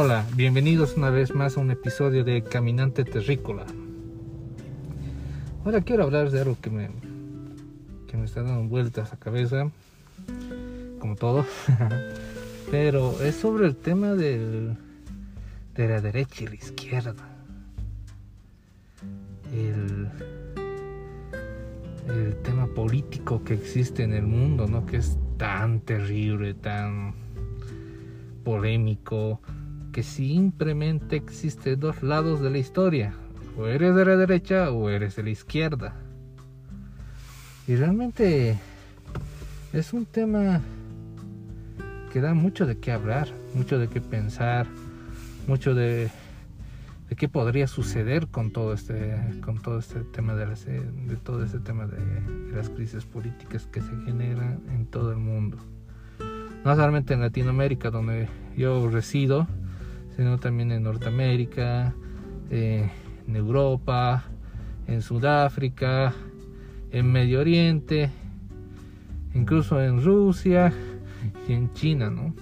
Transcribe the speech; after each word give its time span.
Hola, 0.00 0.24
bienvenidos 0.36 0.96
una 0.96 1.10
vez 1.10 1.34
más 1.34 1.56
a 1.56 1.60
un 1.60 1.72
episodio 1.72 2.22
de 2.22 2.44
Caminante 2.44 3.04
Terrícola. 3.04 3.66
Ahora 5.64 5.80
quiero 5.80 6.04
hablar 6.04 6.30
de 6.30 6.40
algo 6.40 6.56
que 6.62 6.70
me, 6.70 6.88
que 8.06 8.16
me 8.16 8.24
está 8.24 8.44
dando 8.44 8.68
vueltas 8.68 9.12
a 9.12 9.16
cabeza, 9.16 9.72
como 11.00 11.16
todo, 11.16 11.44
pero 12.70 13.20
es 13.22 13.34
sobre 13.34 13.66
el 13.66 13.74
tema 13.74 14.14
del, 14.14 14.76
de 15.74 15.88
la 15.88 16.00
derecha 16.00 16.44
y 16.44 16.46
la 16.46 16.54
izquierda. 16.54 17.14
El, 19.52 20.08
el 22.06 22.36
tema 22.42 22.68
político 22.68 23.42
que 23.42 23.54
existe 23.54 24.04
en 24.04 24.12
el 24.12 24.28
mundo, 24.28 24.68
¿no? 24.68 24.86
Que 24.86 24.98
es 24.98 25.18
tan 25.38 25.80
terrible, 25.80 26.54
tan 26.54 27.16
polémico, 28.44 29.40
que 29.92 30.02
simplemente 30.02 31.16
existe 31.16 31.76
dos 31.76 32.02
lados 32.02 32.40
de 32.40 32.50
la 32.50 32.58
historia. 32.58 33.14
O 33.56 33.66
eres 33.66 33.94
de 33.94 34.04
la 34.04 34.16
derecha 34.16 34.70
o 34.70 34.88
eres 34.88 35.16
de 35.16 35.24
la 35.24 35.30
izquierda. 35.30 35.94
Y 37.66 37.76
realmente 37.76 38.58
es 39.72 39.92
un 39.92 40.06
tema 40.06 40.60
que 42.12 42.20
da 42.20 42.34
mucho 42.34 42.66
de 42.66 42.78
qué 42.78 42.92
hablar, 42.92 43.28
mucho 43.54 43.78
de 43.78 43.88
qué 43.88 44.00
pensar, 44.00 44.66
mucho 45.46 45.74
de, 45.74 46.10
qué 47.16 47.28
podría 47.28 47.66
suceder 47.66 48.28
con 48.28 48.52
todo 48.52 48.72
este, 48.72 49.18
con 49.44 49.60
todo 49.60 49.78
este 49.78 50.00
tema 50.00 50.34
de, 50.34 50.46
de 50.46 51.16
todo 51.16 51.44
este 51.44 51.58
tema 51.58 51.86
de, 51.86 51.98
de 51.98 52.56
las 52.56 52.70
crisis 52.70 53.04
políticas 53.04 53.66
que 53.66 53.80
se 53.80 53.94
generan 54.04 54.60
en 54.70 54.86
todo 54.86 55.12
el 55.12 55.18
mundo. 55.18 55.58
No 56.64 56.74
solamente 56.74 57.14
en 57.14 57.20
Latinoamérica, 57.20 57.90
donde 57.90 58.28
yo 58.56 58.88
resido, 58.88 59.46
sino 60.18 60.36
también 60.36 60.72
en 60.72 60.82
Norteamérica, 60.82 61.94
eh, 62.50 62.90
en 63.28 63.36
Europa, 63.36 64.24
en 64.88 65.00
Sudáfrica, 65.00 66.12
en 66.90 67.12
Medio 67.12 67.38
Oriente, 67.38 68.10
incluso 69.32 69.80
en 69.80 70.02
Rusia 70.02 70.72
y 71.46 71.52
en 71.52 71.72
China, 71.72 72.10
¿no? 72.10 72.34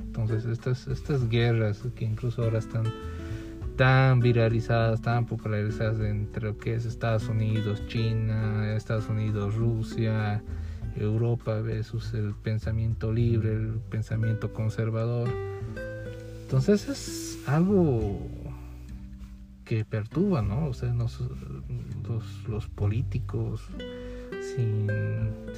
Entonces 0.00 0.46
estas, 0.46 0.88
estas 0.88 1.28
guerras 1.28 1.86
que 1.94 2.06
incluso 2.06 2.42
ahora 2.42 2.58
están 2.58 2.84
tan 3.76 4.20
viralizadas, 4.20 5.02
tan 5.02 5.26
popularizadas 5.26 6.00
entre 6.00 6.44
lo 6.44 6.56
que 6.56 6.72
es 6.72 6.86
Estados 6.86 7.28
Unidos, 7.28 7.86
China, 7.86 8.74
Estados 8.74 9.10
Unidos, 9.10 9.56
Rusia, 9.56 10.42
Europa 10.96 11.60
versus 11.60 12.14
el 12.14 12.34
pensamiento 12.34 13.12
libre, 13.12 13.52
el 13.52 13.78
pensamiento 13.90 14.54
conservador. 14.54 15.28
Entonces 16.50 16.88
es 16.88 17.38
algo 17.46 18.18
que 19.64 19.84
perturba, 19.84 20.42
¿no? 20.42 20.66
O 20.66 20.74
sea, 20.74 20.92
los, 20.92 22.66
políticos, 22.74 23.68
sin, 24.56 24.88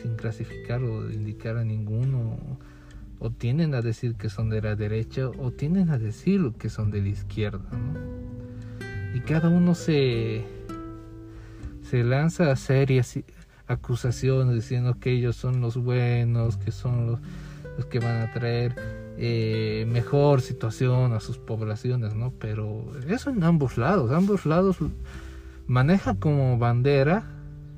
sin, 0.02 0.16
clasificar 0.16 0.82
o 0.82 1.10
indicar 1.10 1.56
a 1.56 1.64
ninguno, 1.64 2.36
o 3.20 3.30
tienden 3.30 3.74
a 3.74 3.80
decir 3.80 4.16
que 4.16 4.28
son 4.28 4.50
de 4.50 4.60
la 4.60 4.76
derecha 4.76 5.30
o 5.30 5.50
tienden 5.50 5.88
a 5.88 5.96
decir 5.96 6.52
que 6.58 6.68
son 6.68 6.90
de 6.90 7.00
la 7.00 7.08
izquierda, 7.08 7.70
¿no? 7.70 9.16
Y 9.16 9.20
cada 9.20 9.48
uno 9.48 9.74
se, 9.74 10.44
se 11.84 12.04
lanza 12.04 12.52
a 12.52 12.56
serias 12.56 13.18
acusaciones 13.66 14.54
diciendo 14.54 14.98
que 15.00 15.12
ellos 15.12 15.36
son 15.36 15.62
los 15.62 15.78
buenos, 15.78 16.58
que 16.58 16.70
son 16.70 17.18
los 17.78 17.86
que 17.86 17.98
van 17.98 18.28
a 18.28 18.30
traer 18.34 19.01
eh, 19.24 19.86
mejor 19.86 20.40
situación 20.40 21.12
a 21.12 21.20
sus 21.20 21.38
poblaciones, 21.38 22.12
¿no? 22.16 22.32
Pero 22.40 22.90
eso 23.08 23.30
en 23.30 23.44
ambos 23.44 23.78
lados, 23.78 24.10
ambos 24.10 24.46
lados 24.46 24.78
maneja 25.68 26.16
como 26.16 26.58
bandera 26.58 27.22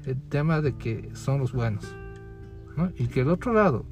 el 0.06 0.18
tema 0.22 0.62
de 0.62 0.74
que 0.78 1.10
son 1.12 1.40
los 1.40 1.52
buenos, 1.52 1.84
¿no? 2.78 2.90
Y 2.96 3.08
que 3.08 3.20
el 3.20 3.28
otro 3.28 3.52
lado, 3.52 3.84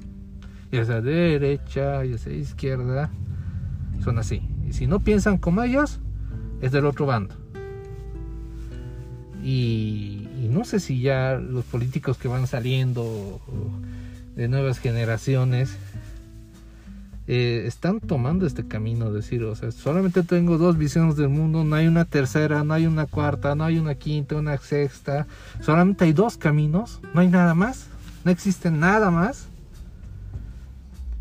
ya 0.71 0.83
sea 0.83 0.99
derecha, 0.99 2.03
ya 2.03 2.17
sea 2.17 2.33
izquierda, 2.33 3.11
son 4.03 4.17
así. 4.17 4.41
Y 4.67 4.73
si 4.73 4.87
no 4.87 5.01
piensan 5.01 5.37
como 5.37 5.61
ellos, 5.61 5.99
es 6.59 6.71
del 6.71 6.87
otro 6.87 7.05
bando. 7.05 7.35
Y, 9.43 10.27
y 10.41 10.47
no 10.49 10.65
sé 10.65 10.79
si 10.79 11.01
ya 11.01 11.35
los 11.35 11.65
políticos 11.65 12.17
que 12.17 12.27
van 12.27 12.47
saliendo 12.47 13.39
de 14.35 14.47
nuevas 14.47 14.79
generaciones, 14.79 15.77
eh, 17.25 17.63
están 17.65 18.01
tomando 18.01 18.45
este 18.45 18.67
camino, 18.67 19.11
decir, 19.11 19.43
o 19.43 19.55
sea, 19.55 19.71
solamente 19.71 20.23
tengo 20.23 20.57
dos 20.57 20.77
visiones 20.77 21.15
del 21.15 21.29
mundo, 21.29 21.63
no 21.63 21.75
hay 21.75 21.87
una 21.87 22.03
tercera, 22.03 22.63
no 22.63 22.73
hay 22.73 22.85
una 22.85 23.05
cuarta, 23.05 23.55
no 23.55 23.63
hay 23.63 23.79
una 23.79 23.95
quinta, 23.95 24.35
una 24.35 24.57
sexta, 24.57 25.25
solamente 25.61 26.03
hay 26.03 26.11
dos 26.11 26.37
caminos, 26.37 26.99
no 27.13 27.21
hay 27.21 27.29
nada 27.29 27.53
más, 27.53 27.87
no 28.25 28.31
existe 28.31 28.71
nada 28.71 29.09
más. 29.09 29.47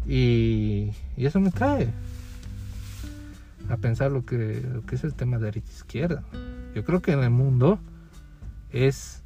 Y, 0.07 0.91
eso 1.17 1.39
me 1.39 1.53
trae 1.53 1.89
a 3.69 3.77
pensar 3.77 4.11
lo 4.11 4.25
que, 4.25 4.61
lo 4.75 4.85
que 4.85 4.97
es 4.97 5.05
el 5.05 5.15
tema 5.15 5.39
de 5.39 5.45
derecha 5.45 5.71
izquierda. 5.71 6.25
Yo 6.75 6.85
creo 6.85 7.01
que 7.01 7.13
en 7.13 7.21
el 7.21 7.31
mundo 7.31 7.79
es 8.71 9.23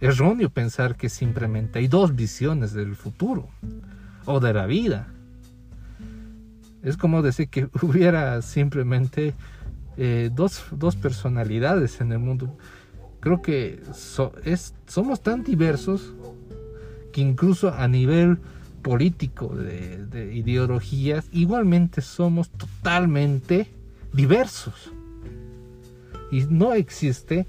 erróneo 0.00 0.50
pensar 0.50 0.96
que 0.96 1.08
simplemente 1.08 1.78
hay 1.78 1.88
dos 1.88 2.14
visiones 2.14 2.74
del 2.74 2.96
futuro 2.96 3.48
o 4.26 4.40
de 4.40 4.52
la 4.52 4.66
vida. 4.66 5.06
Es 6.82 6.96
como 6.96 7.22
decir 7.22 7.48
que 7.48 7.68
hubiera 7.82 8.42
simplemente 8.42 9.34
eh, 9.96 10.30
dos, 10.32 10.64
dos, 10.72 10.96
personalidades 10.96 12.00
en 12.00 12.12
el 12.12 12.18
mundo. 12.18 12.56
Creo 13.20 13.40
que 13.40 13.80
somos 14.86 15.22
tan 15.22 15.44
diversos 15.44 16.12
que 17.12 17.20
incluso 17.20 17.72
a 17.72 17.86
nivel 17.86 18.38
político 18.82 19.54
de 19.54 20.34
ideologías 20.34 21.28
igualmente 21.30 22.00
somos 22.00 22.50
totalmente 22.50 23.68
diversos. 24.12 24.92
Y 26.32 26.46
no 26.46 26.72
existe 26.72 27.46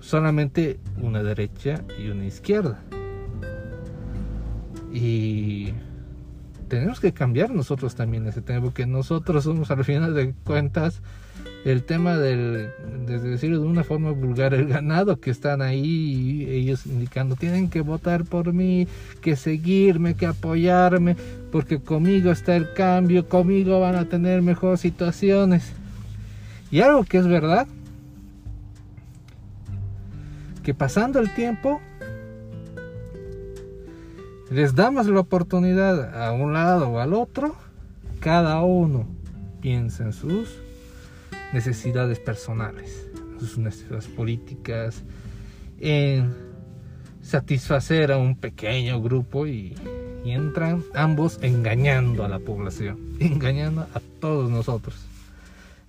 solamente 0.00 0.78
una 0.98 1.22
derecha 1.22 1.82
y 1.98 2.08
una 2.08 2.26
izquierda. 2.26 2.80
Y 4.92 5.72
tenemos 6.68 7.00
que 7.00 7.12
cambiar 7.12 7.50
nosotros 7.50 7.94
también 7.94 8.26
ese 8.26 8.42
tema, 8.42 8.60
porque 8.60 8.86
nosotros 8.86 9.44
somos 9.44 9.70
al 9.70 9.84
final 9.84 10.14
de 10.14 10.34
cuentas 10.44 11.00
el 11.64 11.82
tema 11.82 12.16
del, 12.16 12.70
de 13.06 13.18
decirlo 13.18 13.60
de 13.60 13.66
una 13.66 13.82
forma 13.82 14.12
vulgar, 14.12 14.54
el 14.54 14.68
ganado 14.68 15.18
que 15.18 15.30
están 15.30 15.62
ahí, 15.62 16.46
ellos 16.48 16.86
indicando, 16.86 17.34
tienen 17.34 17.70
que 17.70 17.80
votar 17.80 18.24
por 18.24 18.52
mí, 18.52 18.86
que 19.20 19.34
seguirme, 19.34 20.14
que 20.14 20.26
apoyarme, 20.26 21.16
porque 21.50 21.80
conmigo 21.80 22.30
está 22.30 22.54
el 22.54 22.72
cambio, 22.72 23.28
conmigo 23.28 23.80
van 23.80 23.96
a 23.96 24.04
tener 24.04 24.42
mejores 24.42 24.80
situaciones. 24.80 25.72
Y 26.70 26.82
algo 26.82 27.04
que 27.04 27.18
es 27.18 27.26
verdad, 27.26 27.66
que 30.62 30.72
pasando 30.72 31.18
el 31.18 31.34
tiempo, 31.34 31.80
les 34.50 34.74
damos 34.74 35.06
la 35.06 35.20
oportunidad 35.20 36.22
a 36.22 36.32
un 36.32 36.52
lado 36.52 36.88
o 36.88 36.98
al 37.00 37.14
otro, 37.14 37.56
cada 38.20 38.62
uno 38.62 39.06
piensa 39.60 40.04
en 40.04 40.12
sus 40.12 40.58
necesidades 41.52 42.18
personales, 42.20 43.08
sus 43.38 43.58
necesidades 43.58 44.06
políticas, 44.06 45.02
en 45.80 46.32
satisfacer 47.22 48.12
a 48.12 48.18
un 48.18 48.36
pequeño 48.36 49.02
grupo 49.02 49.46
y, 49.46 49.74
y 50.24 50.30
entran 50.30 50.84
ambos 50.94 51.38
engañando 51.42 52.24
a 52.24 52.28
la 52.28 52.38
población, 52.38 52.98
engañando 53.20 53.82
a 53.82 54.00
todos 54.20 54.50
nosotros. 54.50 54.94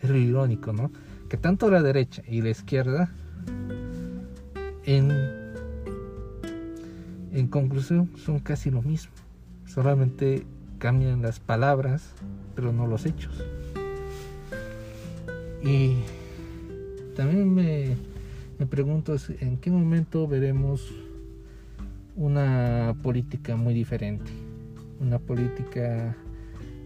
Es 0.01 0.09
lo 0.09 0.17
irónico, 0.17 0.73
¿no? 0.73 0.91
Que 1.29 1.37
tanto 1.37 1.69
la 1.69 1.81
derecha 1.81 2.23
y 2.27 2.41
la 2.41 2.49
izquierda 2.49 3.11
en 4.85 5.46
en 7.33 7.47
conclusión, 7.47 8.09
son 8.17 8.39
casi 8.39 8.71
lo 8.71 8.81
mismo. 8.81 9.11
Solamente 9.65 10.45
cambian 10.79 11.21
las 11.21 11.39
palabras, 11.39 12.13
pero 12.55 12.71
no 12.71 12.87
los 12.87 13.05
hechos. 13.05 13.43
Y 15.63 15.97
también 17.15 17.53
me, 17.53 17.95
me 18.59 18.65
pregunto 18.65 19.15
en 19.39 19.57
qué 19.57 19.71
momento 19.71 20.27
veremos 20.27 20.93
una 22.15 22.95
política 23.01 23.55
muy 23.55 23.73
diferente. 23.73 24.31
Una 24.99 25.19
política 25.19 26.15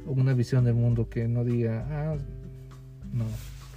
o 0.05 0.11
una 0.11 0.33
visión 0.33 0.65
del 0.65 0.73
mundo 0.73 1.09
que 1.09 1.27
no 1.27 1.43
diga, 1.43 1.85
ah, 1.89 2.17
no, 3.13 3.25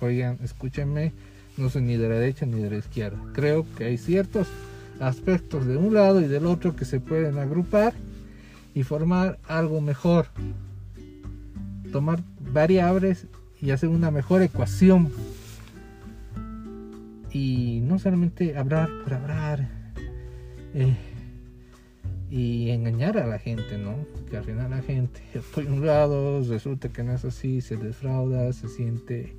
oigan, 0.01 0.39
escúchenme, 0.43 1.13
no 1.57 1.71
soy 1.71 1.83
ni 1.83 1.97
de 1.97 2.09
la 2.09 2.17
derecha 2.17 2.47
ni 2.47 2.61
de 2.61 2.71
la 2.71 2.77
izquierda. 2.77 3.19
Creo 3.33 3.65
que 3.77 3.85
hay 3.85 3.99
ciertos 3.99 4.49
aspectos 5.01 5.67
de 5.67 5.77
un 5.77 5.95
lado 5.95 6.21
y 6.21 6.27
del 6.27 6.47
otro 6.47 6.77
que 6.77 6.85
se 6.85 7.01
pueden 7.01 7.39
agrupar 7.39 7.95
y 8.75 8.83
formar 8.83 9.39
algo 9.47 9.81
mejor. 9.81 10.27
Tomar 11.93 12.21
variables 12.41 13.27
y 13.61 13.71
hacer 13.71 13.89
una 13.89 14.11
mejor 14.11 14.43
ecuación. 14.43 15.11
Y 17.33 17.81
no 17.83 17.99
solamente 17.99 18.57
hablar 18.57 18.89
por 19.03 19.15
hablar 19.15 19.69
eh, 20.75 20.97
y 22.31 22.71
engañar 22.71 23.19
a 23.19 23.27
la 23.27 23.39
gente, 23.39 23.79
¿no? 23.79 23.97
Que 24.31 24.37
al 24.37 24.45
final 24.45 24.71
la 24.71 24.83
gente, 24.83 25.21
por 25.55 25.65
un 25.65 25.87
lado, 25.87 26.43
resulta 26.43 26.89
que 26.89 27.03
no 27.03 27.13
es 27.13 27.25
así, 27.25 27.61
se 27.61 27.77
defrauda, 27.77 28.53
se 28.53 28.69
siente 28.69 29.35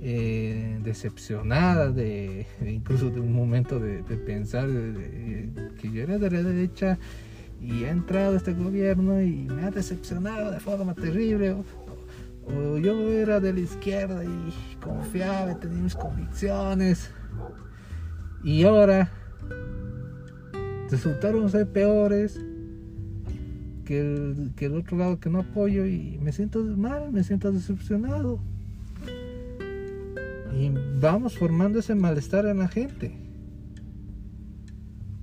eh, 0.00 0.78
decepcionada 0.84 1.90
de, 1.90 2.46
incluso 2.64 3.10
de 3.10 3.18
un 3.18 3.32
momento 3.32 3.80
de, 3.80 4.02
pensar 4.16 4.68
que 4.68 5.90
yo 5.90 6.02
era 6.02 6.18
de 6.18 6.30
la 6.30 6.42
derecha 6.42 6.98
y 7.60 7.82
ha 7.82 7.90
entrado 7.90 8.36
este 8.36 8.52
gobierno 8.52 9.20
y 9.20 9.48
me 9.48 9.64
ha 9.64 9.70
decepcionado 9.70 10.52
de 10.52 10.60
forma 10.60 10.94
terrible. 10.94 11.56
O, 12.46 12.78
yo 12.78 13.10
era 13.10 13.40
de 13.40 13.52
la 13.52 13.60
izquierda 13.60 14.24
y 14.24 14.76
confiaba 14.80 15.58
tenía 15.58 15.82
mis 15.82 15.96
convicciones. 15.96 17.10
Y 18.44 18.62
ahora 18.62 19.10
resultaron 20.90 21.50
ser 21.50 21.66
peores 21.68 22.40
que 23.84 24.00
el, 24.00 24.52
que 24.54 24.66
el 24.66 24.76
otro 24.76 24.96
lado 24.96 25.18
que 25.18 25.28
no 25.28 25.40
apoyo 25.40 25.84
y 25.86 26.20
me 26.22 26.30
siento 26.30 26.62
mal, 26.62 27.10
me 27.10 27.24
siento 27.24 27.50
decepcionado 27.50 28.40
y 30.56 30.72
vamos 31.00 31.38
formando 31.38 31.78
ese 31.78 31.94
malestar 31.94 32.46
en 32.46 32.58
la 32.58 32.68
gente. 32.68 33.28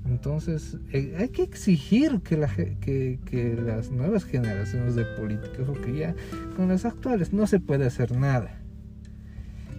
Entonces, 0.05 0.77
eh, 0.91 1.15
hay 1.17 1.29
que 1.29 1.41
exigir 1.41 2.21
que, 2.21 2.37
la, 2.37 2.47
que, 2.47 3.19
que, 3.25 3.55
las 3.55 3.89
nuevas 3.89 4.23
generaciones 4.23 4.95
de 4.95 5.03
políticos, 5.03 5.65
porque 5.65 5.97
ya 5.97 6.15
con 6.55 6.67
las 6.67 6.85
actuales 6.85 7.33
no 7.33 7.47
se 7.47 7.59
puede 7.59 7.85
hacer 7.85 8.15
nada. 8.15 8.61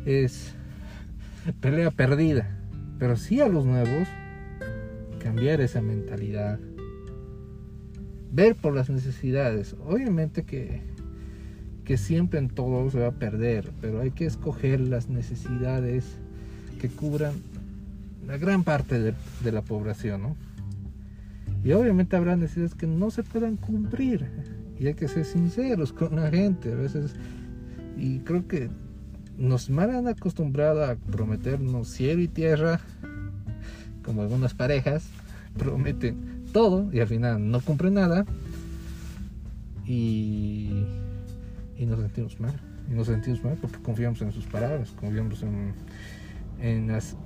Es 0.05 0.55
pelea 1.61 1.91
perdida. 1.91 2.49
Pero 2.99 3.17
sí 3.17 3.41
a 3.41 3.49
los 3.49 3.67
nuevos, 3.67 4.09
cambiar 5.23 5.61
esa 5.61 5.81
mentalidad. 5.81 6.59
Ver 8.33 8.57
por 8.57 8.75
las 8.75 8.91
necesidades. 8.91 9.77
Obviamente 9.85 10.45
que 10.45 10.83
que 11.87 11.97
siempre 11.97 12.41
en 12.41 12.49
todo 12.49 12.91
se 12.91 12.99
va 12.99 13.07
a 13.07 13.13
perder, 13.13 13.71
pero 13.81 14.01
hay 14.01 14.11
que 14.11 14.27
escoger 14.27 14.81
las 14.81 15.09
necesidades 15.09 16.05
que 16.81 16.89
cubran 16.89 17.35
la 18.27 18.37
gran 18.39 18.65
parte 18.65 18.99
de, 18.99 19.53
la 19.53 19.63
población, 19.63 20.23
¿no? 20.23 20.37
Y 21.65 21.73
obviamente 21.73 22.17
habrá 22.17 22.35
necesidades 22.35 22.75
que 22.75 22.89
no 22.89 23.11
se 23.13 23.23
puedan 23.23 23.57
cumplir 23.57 24.27
y 24.81 24.89
hay 24.89 24.95
que 24.95 25.07
ser 25.07 25.25
sinceros 25.25 25.93
con 25.93 26.17
la 26.17 26.29
gente 26.29 26.73
a 26.73 26.75
veces 26.75 27.15
y 27.97 28.19
creo 28.19 28.47
que 28.49 28.69
nos 29.39 29.71
han 29.71 30.09
acostumbrado 30.09 30.85
a 30.85 30.97
prometernos 30.97 31.89
cielo 31.89 32.21
y 32.21 32.29
tierra 32.29 32.81
como 34.03 34.23
algunas 34.23 34.55
parejas 34.55 35.09
prometen 35.57 36.45
todo 36.53 36.93
y 36.93 36.99
al 37.01 37.09
final 37.09 37.49
no 37.51 37.61
cumplen 37.61 37.95
nada 37.95 38.27
y 39.87 40.56
y 41.79 41.87
nos 41.87 42.01
sentimos 42.01 42.41
mal. 42.41 42.61
Y 42.91 42.95
nos 42.95 43.07
sentimos 43.07 43.43
mal 43.45 43.59
porque 43.61 43.79
confiamos 43.81 44.23
en 44.23 44.33
sus 44.33 44.47
palabras, 44.47 44.93
confiamos 44.93 45.43
en, 45.43 45.75
en 46.61 46.89
las 46.89 47.17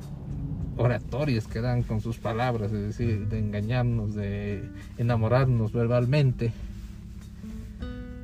oratorias 0.77 1.47
que 1.47 1.61
dan 1.61 1.83
con 1.83 2.01
sus 2.01 2.19
palabras, 2.19 2.73
es 2.73 2.97
decir, 2.97 3.29
de 3.29 3.39
engañarnos, 3.39 4.15
de 4.15 4.69
enamorarnos 4.99 5.73
verbalmente. 5.73 6.53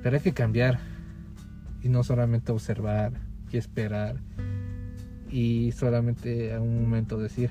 Pero 0.03 0.17
hay 0.17 0.23
que 0.23 0.33
cambiar 0.33 0.79
y 1.83 1.89
no 1.89 2.03
solamente 2.03 2.53
observar 2.53 3.13
y 3.53 3.57
esperar 3.57 4.17
y 5.31 5.73
solamente 5.73 6.55
a 6.55 6.61
un 6.61 6.83
momento 6.83 7.19
decir, 7.19 7.51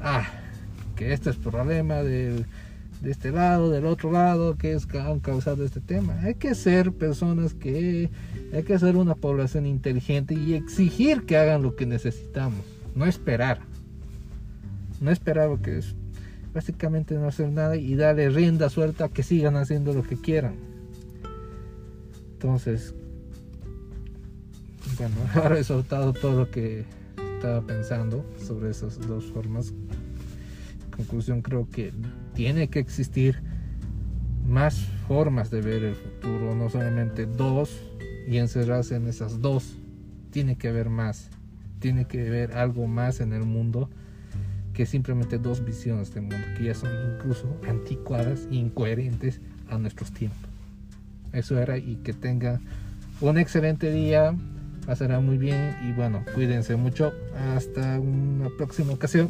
ah, 0.00 0.26
que 0.96 1.12
este 1.12 1.30
es 1.30 1.36
problema 1.36 2.02
del 2.02 2.46
de 3.02 3.10
este 3.10 3.32
lado, 3.32 3.70
del 3.70 3.84
otro 3.84 4.12
lado, 4.12 4.56
que 4.56 4.72
es, 4.72 4.86
han 4.94 5.18
causado 5.18 5.64
este 5.64 5.80
tema. 5.80 6.20
Hay 6.20 6.36
que 6.36 6.54
ser 6.54 6.92
personas 6.92 7.52
que, 7.52 8.10
hay 8.52 8.62
que 8.62 8.78
ser 8.78 8.96
una 8.96 9.16
población 9.16 9.66
inteligente 9.66 10.34
y 10.34 10.54
exigir 10.54 11.26
que 11.26 11.36
hagan 11.36 11.62
lo 11.62 11.74
que 11.74 11.84
necesitamos, 11.84 12.64
no 12.94 13.04
esperar. 13.04 13.60
No 15.00 15.10
esperar 15.10 15.48
lo 15.48 15.60
que 15.60 15.78
es, 15.78 15.96
básicamente 16.54 17.16
no 17.16 17.26
hacer 17.26 17.50
nada 17.50 17.76
y 17.76 17.96
darle 17.96 18.30
rienda 18.30 18.70
suelta 18.70 19.06
a 19.06 19.08
que 19.08 19.24
sigan 19.24 19.56
haciendo 19.56 19.92
lo 19.92 20.04
que 20.04 20.16
quieran. 20.16 20.54
Entonces, 22.34 22.94
bueno, 24.96 25.16
ahora 25.34 25.58
he 25.58 25.64
soltado 25.64 26.12
todo 26.12 26.38
lo 26.38 26.50
que 26.52 26.84
estaba 27.34 27.62
pensando 27.62 28.24
sobre 28.38 28.70
esas 28.70 29.00
dos 29.08 29.24
formas 29.32 29.74
conclusión 30.92 31.42
creo 31.42 31.68
que 31.68 31.92
tiene 32.34 32.68
que 32.68 32.78
existir 32.78 33.42
más 34.46 34.76
formas 35.06 35.50
de 35.50 35.60
ver 35.60 35.84
el 35.84 35.94
futuro, 35.94 36.54
no 36.54 36.68
solamente 36.68 37.26
dos 37.26 37.70
y 38.26 38.38
encerrarse 38.38 38.96
en 38.96 39.06
esas 39.06 39.40
dos. 39.40 39.76
Tiene 40.30 40.56
que 40.56 40.68
haber 40.68 40.88
más, 40.88 41.30
tiene 41.78 42.06
que 42.06 42.26
haber 42.26 42.52
algo 42.52 42.86
más 42.86 43.20
en 43.20 43.32
el 43.32 43.44
mundo 43.44 43.90
que 44.72 44.86
simplemente 44.86 45.38
dos 45.38 45.64
visiones 45.64 46.14
del 46.14 46.22
mundo, 46.22 46.46
que 46.56 46.64
ya 46.64 46.74
son 46.74 46.90
incluso 47.14 47.46
anticuadas 47.68 48.48
e 48.50 48.54
incoherentes 48.54 49.40
a 49.68 49.78
nuestros 49.78 50.12
tiempos. 50.12 50.50
Eso 51.32 51.58
era 51.58 51.78
y 51.78 51.96
que 51.96 52.12
tenga 52.12 52.60
un 53.20 53.38
excelente 53.38 53.90
día, 53.90 54.34
pasará 54.86 55.20
muy 55.20 55.38
bien 55.38 55.76
y 55.86 55.92
bueno, 55.92 56.24
cuídense 56.34 56.76
mucho. 56.76 57.12
Hasta 57.54 58.00
una 58.00 58.48
próxima 58.56 58.92
ocasión. 58.92 59.28